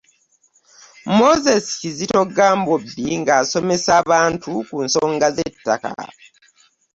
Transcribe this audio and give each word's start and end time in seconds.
Moses 1.17 1.65
Kizito 1.79 2.21
Gambobbi 2.35 3.05
ng’asomesa 3.19 3.89
abantu 4.03 4.51
ku 4.67 4.75
nsonga 4.85 5.27
z'ettaka. 5.35 5.91